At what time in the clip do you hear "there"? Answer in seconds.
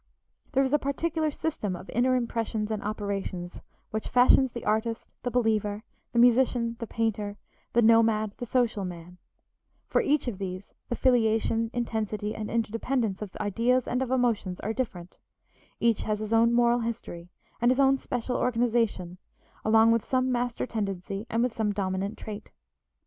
0.53-0.63